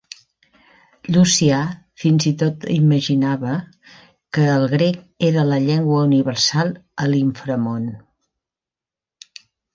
[1.09, 1.59] Llucià
[2.03, 3.53] fins i tot imaginava
[4.39, 7.87] que el grec era la llengua universal a l'Inframón.